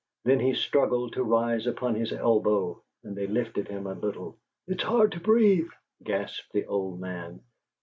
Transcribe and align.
Then 0.23 0.39
he 0.39 0.55
struggled 0.55 1.13
to 1.13 1.23
rise 1.23 1.67
upon 1.67 1.93
his 1.93 2.11
elbow, 2.11 2.81
and 3.03 3.15
they 3.15 3.27
lifted 3.27 3.67
him 3.67 3.85
a 3.85 3.93
little. 3.93 4.39
"It's 4.65 4.81
hard 4.81 5.11
to 5.11 5.19
breathe," 5.19 5.69
gasped 6.03 6.53
the 6.53 6.65
old 6.65 6.99
man. 6.99 7.41